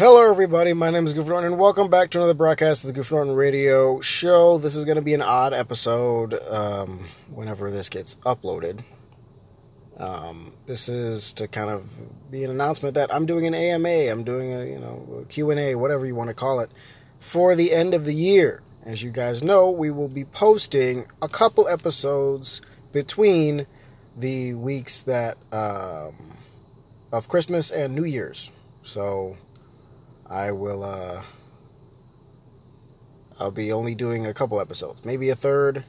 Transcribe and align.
Hello, 0.00 0.30
everybody. 0.30 0.72
My 0.72 0.88
name 0.88 1.04
is 1.04 1.12
Goof 1.12 1.26
Norton, 1.26 1.52
and 1.52 1.60
welcome 1.60 1.90
back 1.90 2.08
to 2.08 2.18
another 2.20 2.32
broadcast 2.32 2.84
of 2.84 2.88
the 2.88 2.94
Goof 2.94 3.12
Norton 3.12 3.34
Radio 3.34 4.00
Show. 4.00 4.56
This 4.56 4.74
is 4.74 4.86
going 4.86 4.96
to 4.96 5.02
be 5.02 5.12
an 5.12 5.20
odd 5.20 5.52
episode 5.52 6.32
um, 6.48 7.06
whenever 7.28 7.70
this 7.70 7.90
gets 7.90 8.14
uploaded. 8.24 8.82
Um, 9.98 10.54
this 10.64 10.88
is 10.88 11.34
to 11.34 11.48
kind 11.48 11.68
of 11.68 11.86
be 12.30 12.44
an 12.44 12.50
announcement 12.50 12.94
that 12.94 13.14
I'm 13.14 13.26
doing 13.26 13.46
an 13.46 13.52
AMA. 13.52 14.10
I'm 14.10 14.24
doing 14.24 14.54
a 14.54 14.64
you 14.64 14.78
know 14.78 15.26
Q 15.28 15.50
and 15.50 15.60
A, 15.60 15.74
whatever 15.74 16.06
you 16.06 16.14
want 16.14 16.28
to 16.30 16.34
call 16.34 16.60
it, 16.60 16.70
for 17.18 17.54
the 17.54 17.70
end 17.70 17.92
of 17.92 18.06
the 18.06 18.14
year. 18.14 18.62
As 18.84 19.02
you 19.02 19.10
guys 19.10 19.42
know, 19.42 19.68
we 19.68 19.90
will 19.90 20.08
be 20.08 20.24
posting 20.24 21.04
a 21.20 21.28
couple 21.28 21.68
episodes 21.68 22.62
between 22.92 23.66
the 24.16 24.54
weeks 24.54 25.02
that 25.02 25.36
um, 25.52 26.14
of 27.12 27.28
Christmas 27.28 27.70
and 27.70 27.94
New 27.94 28.04
Year's. 28.04 28.50
So 28.80 29.36
I 30.30 30.52
will 30.52 30.84
uh 30.84 31.22
I'll 33.40 33.50
be 33.50 33.72
only 33.72 33.94
doing 33.94 34.26
a 34.26 34.34
couple 34.34 34.60
episodes, 34.60 35.04
maybe 35.04 35.30
a 35.30 35.34
third 35.34 35.84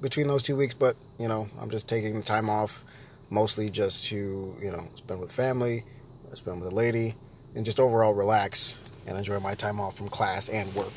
between 0.00 0.28
those 0.28 0.42
two 0.42 0.56
weeks, 0.56 0.72
but 0.72 0.96
you 1.18 1.28
know, 1.28 1.48
I'm 1.60 1.70
just 1.70 1.88
taking 1.88 2.16
the 2.16 2.22
time 2.22 2.48
off 2.48 2.84
mostly 3.28 3.68
just 3.70 4.04
to, 4.06 4.56
you 4.62 4.70
know, 4.70 4.88
spend 4.94 5.20
with 5.20 5.30
family, 5.30 5.84
spend 6.32 6.60
with 6.60 6.72
a 6.72 6.74
lady, 6.74 7.14
and 7.54 7.64
just 7.64 7.78
overall 7.78 8.14
relax 8.14 8.74
and 9.06 9.18
enjoy 9.18 9.38
my 9.40 9.54
time 9.54 9.80
off 9.80 9.96
from 9.96 10.08
class 10.08 10.48
and 10.48 10.72
work. 10.74 10.92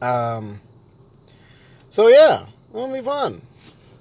Um 0.00 0.60
so 1.90 2.08
yeah, 2.08 2.46
it'll 2.70 2.92
be 2.92 3.02
fun. 3.02 3.42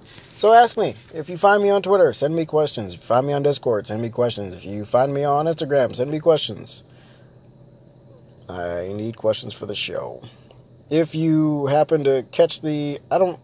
So 0.03 0.53
ask 0.53 0.77
me. 0.77 0.95
If 1.13 1.29
you 1.29 1.37
find 1.37 1.61
me 1.61 1.69
on 1.69 1.81
Twitter, 1.81 2.13
send 2.13 2.35
me 2.35 2.45
questions. 2.45 2.93
If 2.93 3.01
you 3.01 3.05
find 3.05 3.27
me 3.27 3.33
on 3.33 3.43
Discord, 3.43 3.87
send 3.87 4.01
me 4.01 4.09
questions. 4.09 4.55
If 4.55 4.65
you 4.65 4.85
find 4.85 5.13
me 5.13 5.23
on 5.23 5.45
Instagram, 5.45 5.95
send 5.95 6.09
me 6.09 6.19
questions. 6.19 6.83
I 8.51 8.91
need 8.93 9.17
questions 9.17 9.53
for 9.53 9.65
the 9.65 9.75
show. 9.75 10.21
If 10.89 11.15
you 11.15 11.67
happen 11.67 12.03
to 12.03 12.25
catch 12.31 12.61
the, 12.61 12.99
I 13.09 13.17
don't, 13.17 13.39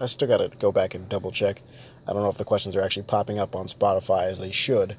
I 0.00 0.06
still 0.06 0.28
got 0.28 0.38
to 0.38 0.48
go 0.58 0.70
back 0.70 0.94
and 0.94 1.08
double 1.08 1.32
check. 1.32 1.60
I 2.06 2.12
don't 2.12 2.22
know 2.22 2.28
if 2.28 2.38
the 2.38 2.44
questions 2.44 2.76
are 2.76 2.82
actually 2.82 3.04
popping 3.04 3.38
up 3.38 3.56
on 3.56 3.66
Spotify 3.66 4.24
as 4.24 4.38
they 4.38 4.52
should, 4.52 4.96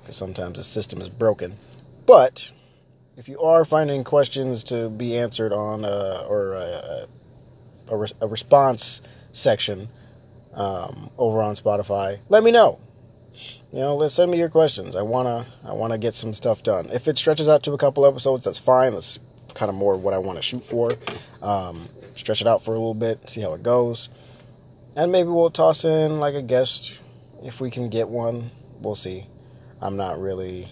because 0.00 0.16
sometimes 0.16 0.58
the 0.58 0.64
system 0.64 1.00
is 1.00 1.08
broken. 1.08 1.56
But 2.06 2.50
if 3.16 3.28
you 3.28 3.40
are 3.40 3.64
finding 3.64 4.04
questions 4.04 4.62
to 4.64 4.88
be 4.88 5.16
answered 5.18 5.52
on, 5.52 5.84
uh, 5.84 6.26
or 6.28 6.54
uh, 6.54 7.06
a, 7.88 7.96
a, 7.96 8.06
a 8.20 8.26
response 8.28 9.02
section 9.32 9.88
um, 10.54 11.10
over 11.18 11.42
on 11.42 11.56
Spotify, 11.56 12.20
let 12.28 12.44
me 12.44 12.52
know 12.52 12.78
you 13.72 13.80
know, 13.80 14.06
send 14.08 14.30
me 14.30 14.38
your 14.38 14.48
questions. 14.48 14.96
I 14.96 15.02
wanna 15.02 15.46
I 15.64 15.72
wanna 15.72 15.98
get 15.98 16.14
some 16.14 16.32
stuff 16.32 16.62
done. 16.62 16.88
If 16.92 17.08
it 17.08 17.18
stretches 17.18 17.48
out 17.48 17.62
to 17.64 17.72
a 17.72 17.78
couple 17.78 18.06
episodes, 18.06 18.44
that's 18.44 18.58
fine. 18.58 18.94
That's 18.94 19.18
kind 19.54 19.68
of 19.68 19.74
more 19.74 19.96
what 19.96 20.14
I 20.14 20.18
want 20.18 20.38
to 20.38 20.42
shoot 20.42 20.64
for. 20.64 20.90
Um, 21.42 21.88
stretch 22.14 22.40
it 22.40 22.46
out 22.46 22.62
for 22.62 22.72
a 22.72 22.74
little 22.74 22.94
bit, 22.94 23.28
see 23.28 23.40
how 23.40 23.54
it 23.54 23.62
goes, 23.62 24.08
and 24.96 25.10
maybe 25.12 25.28
we'll 25.28 25.50
toss 25.50 25.84
in 25.84 26.20
like 26.20 26.34
a 26.34 26.42
guest 26.42 26.98
if 27.42 27.60
we 27.60 27.70
can 27.70 27.88
get 27.88 28.08
one. 28.08 28.50
We'll 28.80 28.94
see. 28.94 29.26
I'm 29.80 29.96
not 29.96 30.20
really 30.20 30.70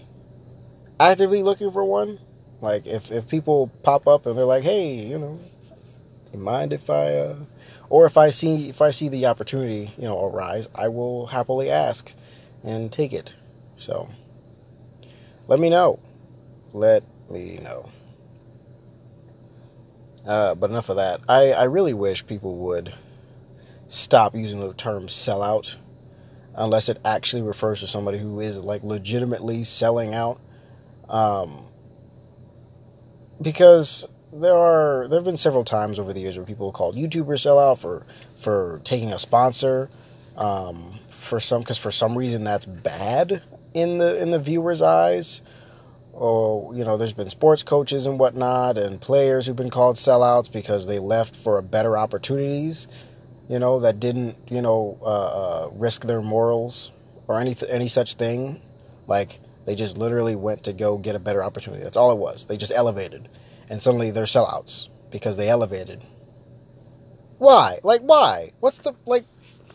actively 0.99 1.43
looking 1.43 1.71
for 1.71 1.83
one. 1.83 2.19
Like 2.61 2.87
if 2.87 3.11
if 3.11 3.27
people 3.27 3.67
pop 3.83 4.07
up 4.07 4.25
and 4.25 4.37
they're 4.37 4.45
like, 4.45 4.63
hey, 4.63 4.93
you 4.95 5.19
know, 5.19 5.39
you 6.33 6.39
mind 6.39 6.73
if 6.73 6.89
I, 6.89 7.15
uh, 7.15 7.35
or 7.89 8.05
if 8.05 8.17
I 8.17 8.29
see 8.29 8.69
if 8.69 8.81
I 8.81 8.91
see 8.91 9.09
the 9.09 9.27
opportunity, 9.27 9.91
you 9.97 10.03
know, 10.03 10.25
arise, 10.25 10.69
I 10.73 10.87
will 10.87 11.27
happily 11.27 11.69
ask 11.69 12.13
and 12.65 12.91
take 12.91 13.13
it. 13.13 13.33
So, 13.77 14.09
let 15.47 15.59
me 15.59 15.69
know. 15.69 15.99
Let 16.73 17.03
me 17.29 17.59
know. 17.61 17.89
Uh, 20.25 20.55
but 20.55 20.71
enough 20.71 20.89
of 20.89 20.95
that. 20.95 21.21
I, 21.29 21.51
I 21.51 21.63
really 21.65 21.93
wish 21.93 22.25
people 22.25 22.55
would 22.57 22.91
stop 23.87 24.35
using 24.35 24.59
the 24.59 24.73
term 24.73 25.07
sellout 25.07 25.75
unless 26.55 26.89
it 26.89 26.99
actually 27.05 27.43
refers 27.43 27.81
to 27.81 27.87
somebody 27.87 28.17
who 28.17 28.39
is 28.39 28.57
like 28.59 28.83
legitimately 28.83 29.63
selling 29.63 30.15
out. 30.15 30.39
Um, 31.09 31.65
because 33.41 34.07
there 34.33 34.55
are 34.55 35.07
there 35.07 35.19
have 35.19 35.25
been 35.25 35.37
several 35.37 35.63
times 35.63 35.99
over 35.99 36.11
the 36.11 36.21
years 36.21 36.37
where 36.37 36.45
people 36.45 36.71
called 36.71 36.95
YouTubers 36.95 37.41
sell 37.41 37.59
out 37.59 37.79
for 37.79 38.05
for 38.37 38.81
taking 38.83 39.13
a 39.13 39.19
sponsor 39.19 39.89
um, 40.37 40.91
for 41.09 41.39
some 41.39 41.61
because 41.61 41.77
for 41.77 41.91
some 41.91 42.17
reason 42.17 42.43
that's 42.43 42.65
bad 42.65 43.41
in 43.73 43.97
the 43.97 44.21
in 44.21 44.31
the 44.31 44.39
viewer's 44.39 44.81
eyes. 44.81 45.41
Or 46.13 46.73
you 46.73 46.85
know, 46.85 46.95
there's 46.95 47.13
been 47.13 47.29
sports 47.29 47.63
coaches 47.63 48.07
and 48.07 48.17
whatnot, 48.17 48.77
and 48.77 49.01
players 49.01 49.45
who've 49.45 49.55
been 49.55 49.69
called 49.69 49.97
sellouts 49.97 50.49
because 50.51 50.87
they 50.87 50.97
left 50.99 51.35
for 51.35 51.61
better 51.61 51.97
opportunities. 51.97 52.87
You 53.49 53.59
know, 53.59 53.81
that 53.81 53.99
didn't 53.99 54.37
you 54.49 54.61
know 54.61 54.97
uh, 55.01 55.05
uh, 55.05 55.69
risk 55.73 56.05
their 56.05 56.21
morals 56.21 56.91
or 57.27 57.39
any 57.39 57.55
any 57.69 57.89
such 57.89 58.15
thing. 58.15 58.61
Like 59.07 59.39
they 59.65 59.75
just 59.75 59.97
literally 59.97 60.35
went 60.35 60.63
to 60.63 60.73
go 60.73 60.97
get 60.97 61.15
a 61.15 61.19
better 61.19 61.43
opportunity. 61.43 61.83
That's 61.83 61.97
all 61.97 62.11
it 62.11 62.17
was. 62.17 62.45
They 62.45 62.55
just 62.55 62.71
elevated, 62.73 63.27
and 63.69 63.81
suddenly 63.83 64.11
they're 64.11 64.23
sellouts 64.23 64.87
because 65.11 65.35
they 65.35 65.49
elevated. 65.49 66.01
Why? 67.39 67.79
Like 67.83 68.01
why? 68.01 68.53
What's 68.61 68.77
the 68.79 68.93
like? 69.05 69.25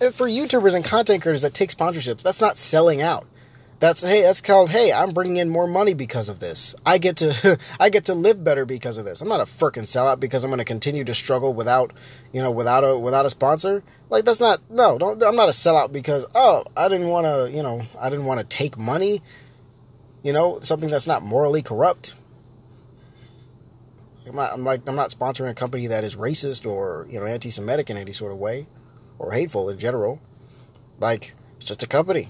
For 0.01 0.27
YouTubers 0.27 0.75
and 0.75 0.85
content 0.85 1.23
creators 1.23 1.43
that 1.43 1.53
take 1.53 1.71
sponsorships, 1.71 2.23
that's 2.23 2.41
not 2.41 2.57
selling 2.57 3.03
out. 3.03 3.27
That's 3.81 4.03
hey, 4.03 4.23
that's 4.23 4.43
called 4.43 4.69
hey, 4.69 4.93
I'm 4.93 5.11
bringing 5.11 5.39
in 5.39 5.49
more 5.49 5.67
money 5.67 5.95
because 5.95 6.29
of 6.29 6.39
this. 6.39 6.75
I 6.85 6.99
get 6.99 7.17
to 7.19 7.59
I 7.81 7.89
get 7.89 8.07
to 8.07 8.15
live 8.15 8.43
better 8.43 8.67
because 8.67 8.99
of 8.99 9.07
this. 9.07 9.23
I'm 9.23 9.29
not 9.29 9.41
a 9.41 9.45
freaking 9.45 9.85
sellout 9.85 10.21
because 10.21 10.45
I'm 10.45 10.51
going 10.51 10.59
to 10.59 10.67
continue 10.67 11.05
to 11.05 11.15
struggle 11.15 11.55
without, 11.55 11.93
you 12.33 12.43
know, 12.43 12.51
without 12.51 12.85
a 12.85 12.99
without 12.99 13.25
a 13.25 13.31
sponsor. 13.31 13.83
Like 14.11 14.27
that's 14.27 14.41
not 14.41 14.61
no, 14.71 14.99
don't 14.99 15.23
I'm 15.23 15.37
not 15.37 15.49
a 15.49 15.53
sellout 15.53 15.93
because 15.93 16.27
oh, 16.35 16.65
I 16.77 16.89
didn't 16.89 17.09
want 17.09 17.27
to, 17.27 17.51
you 17.55 17.63
know, 17.63 17.83
I 17.99 18.11
didn't 18.11 18.27
want 18.27 18.41
to 18.41 18.47
take 18.47 18.77
money. 18.77 19.23
You 20.23 20.35
know, 20.35 20.61
something 20.61 20.91
that's 20.91 21.07
not 21.07 21.23
morally 21.23 21.63
corrupt. 21.63 22.15
I'm 24.29 24.37
not, 24.37 24.53
I'm 24.53 24.63
like 24.63 24.87
I'm 24.87 24.97
not 24.97 25.09
sponsoring 25.09 25.49
a 25.49 25.55
company 25.55 25.87
that 25.87 26.05
is 26.05 26.17
racist 26.17 26.71
or, 26.71 27.07
you 27.09 27.19
know, 27.19 27.25
anti-Semitic 27.25 27.89
in 27.89 27.97
any 27.97 28.13
sort 28.13 28.33
of 28.33 28.39
way 28.39 28.67
or 29.21 29.31
hateful 29.31 29.69
in 29.69 29.79
general. 29.79 30.19
Like, 30.99 31.35
it's 31.57 31.67
just 31.67 31.83
a 31.83 31.87
company. 31.87 32.29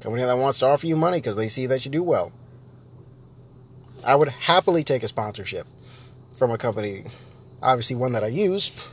Company 0.00 0.24
that 0.24 0.36
wants 0.36 0.58
to 0.58 0.66
offer 0.66 0.86
you 0.86 0.96
money 0.96 1.18
because 1.18 1.36
they 1.36 1.48
see 1.48 1.66
that 1.66 1.84
you 1.84 1.90
do 1.90 2.02
well. 2.02 2.32
I 4.04 4.14
would 4.16 4.28
happily 4.28 4.82
take 4.82 5.04
a 5.04 5.08
sponsorship 5.08 5.66
from 6.36 6.50
a 6.50 6.58
company, 6.58 7.04
obviously 7.62 7.96
one 7.96 8.12
that 8.12 8.24
I 8.24 8.28
use, 8.28 8.92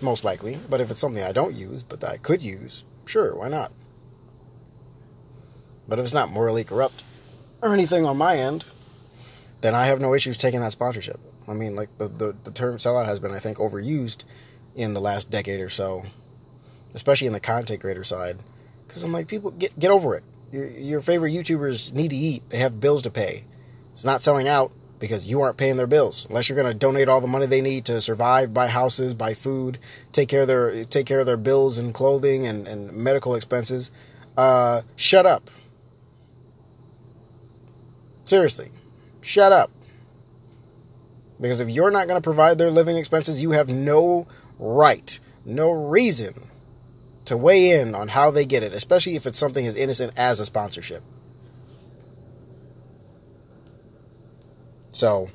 most 0.00 0.24
likely. 0.24 0.58
But 0.70 0.80
if 0.80 0.90
it's 0.90 1.00
something 1.00 1.22
I 1.22 1.32
don't 1.32 1.54
use, 1.54 1.82
but 1.82 2.00
that 2.00 2.10
I 2.10 2.16
could 2.16 2.42
use, 2.42 2.84
sure, 3.04 3.36
why 3.36 3.48
not? 3.48 3.72
But 5.86 5.98
if 5.98 6.04
it's 6.04 6.14
not 6.14 6.30
morally 6.30 6.64
corrupt 6.64 7.02
or 7.60 7.74
anything 7.74 8.04
on 8.04 8.16
my 8.16 8.38
end, 8.38 8.64
then 9.60 9.74
I 9.74 9.86
have 9.86 10.00
no 10.00 10.14
issues 10.14 10.36
taking 10.36 10.60
that 10.60 10.72
sponsorship. 10.72 11.20
I 11.46 11.54
mean, 11.54 11.76
like 11.76 11.90
the, 11.98 12.08
the, 12.08 12.36
the 12.44 12.50
term 12.52 12.76
sellout 12.76 13.06
has 13.06 13.20
been, 13.20 13.32
I 13.32 13.38
think, 13.38 13.58
overused 13.58 14.24
in 14.76 14.94
the 14.94 15.00
last 15.00 15.30
decade 15.30 15.60
or 15.60 15.70
so, 15.70 16.04
especially 16.94 17.26
in 17.26 17.32
the 17.32 17.40
content 17.40 17.80
creator 17.80 18.04
side. 18.04 18.38
Because 18.86 19.02
I'm 19.02 19.12
like, 19.12 19.26
people 19.26 19.50
get 19.50 19.76
get 19.78 19.90
over 19.90 20.14
it. 20.14 20.22
Your, 20.52 20.66
your 20.68 21.00
favorite 21.00 21.32
YouTubers 21.32 21.92
need 21.92 22.10
to 22.10 22.16
eat; 22.16 22.48
they 22.50 22.58
have 22.58 22.78
bills 22.78 23.02
to 23.02 23.10
pay. 23.10 23.44
It's 23.90 24.04
not 24.04 24.22
selling 24.22 24.46
out 24.46 24.70
because 24.98 25.26
you 25.26 25.40
aren't 25.40 25.56
paying 25.56 25.76
their 25.76 25.86
bills 25.86 26.26
unless 26.28 26.48
you're 26.48 26.56
going 26.56 26.72
to 26.72 26.78
donate 26.78 27.08
all 27.08 27.20
the 27.20 27.26
money 27.26 27.46
they 27.46 27.60
need 27.60 27.84
to 27.86 28.00
survive, 28.00 28.54
buy 28.54 28.68
houses, 28.68 29.14
buy 29.14 29.34
food, 29.34 29.78
take 30.12 30.28
care 30.28 30.42
of 30.42 30.48
their 30.48 30.84
take 30.84 31.06
care 31.06 31.20
of 31.20 31.26
their 31.26 31.36
bills 31.36 31.78
and 31.78 31.92
clothing 31.92 32.46
and, 32.46 32.68
and 32.68 32.92
medical 32.92 33.34
expenses. 33.34 33.90
Uh, 34.36 34.82
shut 34.96 35.26
up. 35.26 35.50
Seriously, 38.24 38.70
shut 39.22 39.52
up. 39.52 39.70
Because 41.40 41.60
if 41.60 41.68
you're 41.68 41.90
not 41.90 42.06
going 42.08 42.20
to 42.20 42.24
provide 42.24 42.56
their 42.56 42.70
living 42.70 42.96
expenses, 42.96 43.42
you 43.42 43.50
have 43.50 43.68
no 43.68 44.26
right, 44.58 45.18
no 45.44 45.70
reason 45.70 46.34
to 47.26 47.36
weigh 47.36 47.80
in 47.80 47.94
on 47.94 48.08
how 48.08 48.30
they 48.30 48.46
get 48.46 48.62
it, 48.62 48.72
especially 48.72 49.16
if 49.16 49.26
it's 49.26 49.38
something 49.38 49.66
as 49.66 49.76
innocent 49.76 50.12
as 50.18 50.40
a 50.40 50.44
sponsorship. 50.44 51.02
So, 54.90 55.28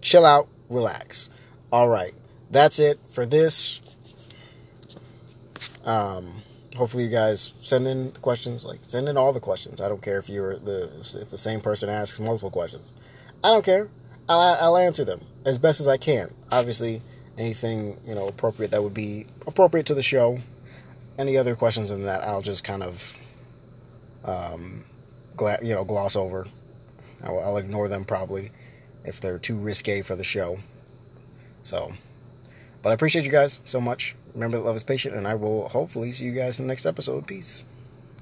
chill 0.00 0.24
out, 0.24 0.48
relax. 0.68 1.30
All 1.70 1.88
right, 1.88 2.14
that's 2.50 2.78
it 2.78 2.98
for 3.08 3.26
this. 3.26 3.80
Um, 5.84 6.42
hopefully, 6.74 7.04
you 7.04 7.10
guys 7.10 7.52
send 7.60 7.86
in 7.86 8.10
questions. 8.12 8.64
Like, 8.64 8.80
send 8.82 9.08
in 9.08 9.16
all 9.16 9.32
the 9.32 9.40
questions. 9.40 9.80
I 9.80 9.88
don't 9.88 10.02
care 10.02 10.18
if 10.18 10.28
you're 10.28 10.56
the 10.56 10.90
if 10.98 11.30
the 11.30 11.38
same 11.38 11.60
person 11.60 11.88
asks 11.88 12.18
multiple 12.18 12.50
questions. 12.50 12.92
I 13.44 13.50
don't 13.50 13.64
care. 13.64 13.88
I'll, 14.28 14.56
I'll 14.60 14.78
answer 14.78 15.04
them 15.04 15.20
as 15.44 15.58
best 15.58 15.80
as 15.80 15.88
I 15.88 15.98
can. 15.98 16.32
Obviously 16.50 17.02
anything 17.38 17.98
you 18.06 18.14
know 18.14 18.28
appropriate 18.28 18.70
that 18.70 18.82
would 18.82 18.94
be 18.94 19.26
appropriate 19.46 19.86
to 19.86 19.94
the 19.94 20.02
show. 20.02 20.38
Any 21.18 21.36
other 21.36 21.54
questions 21.54 21.90
than 21.90 22.04
that, 22.04 22.24
I'll 22.24 22.42
just 22.42 22.64
kind 22.64 22.82
of, 22.82 23.16
um, 24.24 24.84
gla- 25.36 25.62
you 25.62 25.72
know, 25.72 25.84
gloss 25.84 26.16
over. 26.16 26.46
I'll, 27.22 27.38
I'll 27.38 27.56
ignore 27.56 27.88
them 27.88 28.04
probably 28.04 28.50
if 29.04 29.20
they're 29.20 29.38
too 29.38 29.56
risque 29.56 30.02
for 30.02 30.16
the 30.16 30.24
show. 30.24 30.58
So, 31.62 31.92
but 32.82 32.90
I 32.90 32.94
appreciate 32.94 33.24
you 33.24 33.30
guys 33.30 33.60
so 33.64 33.80
much. 33.80 34.16
Remember 34.34 34.56
that 34.56 34.64
love 34.64 34.76
is 34.76 34.82
patient, 34.82 35.14
and 35.14 35.28
I 35.28 35.36
will 35.36 35.68
hopefully 35.68 36.10
see 36.10 36.24
you 36.24 36.32
guys 36.32 36.58
in 36.58 36.66
the 36.66 36.68
next 36.68 36.84
episode. 36.84 37.26
Peace. 37.26 37.62